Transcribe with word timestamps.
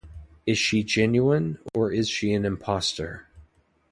Is 0.47 0.57
she 0.57 0.83
genuine, 0.83 1.59
or 1.75 1.91
is 1.91 2.09
she 2.09 2.33
an 2.33 2.43
impostor? 2.43 3.27